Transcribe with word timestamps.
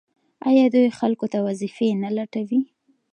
آیا 0.49 0.65
دوی 0.73 0.95
خلکو 0.99 1.25
ته 1.33 1.37
وظیفې 1.47 1.87
نه 2.03 2.09
لټوي؟ 2.17 2.61